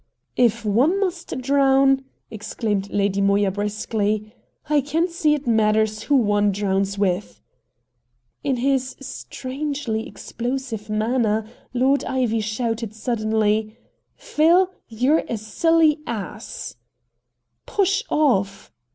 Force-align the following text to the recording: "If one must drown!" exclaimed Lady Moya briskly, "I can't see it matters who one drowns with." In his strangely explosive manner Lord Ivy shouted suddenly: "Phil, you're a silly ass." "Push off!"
"If 0.35 0.65
one 0.65 0.99
must 0.99 1.37
drown!" 1.41 2.05
exclaimed 2.31 2.89
Lady 2.89 3.21
Moya 3.21 3.51
briskly, 3.51 4.33
"I 4.67 4.81
can't 4.81 5.11
see 5.11 5.35
it 5.35 5.45
matters 5.45 6.01
who 6.01 6.15
one 6.15 6.51
drowns 6.51 6.97
with." 6.97 7.39
In 8.43 8.55
his 8.55 8.95
strangely 8.99 10.07
explosive 10.07 10.89
manner 10.89 11.45
Lord 11.75 12.03
Ivy 12.05 12.39
shouted 12.39 12.95
suddenly: 12.95 13.77
"Phil, 14.15 14.71
you're 14.87 15.23
a 15.29 15.37
silly 15.37 15.99
ass." 16.07 16.77
"Push 17.67 18.01
off!" 18.09 18.71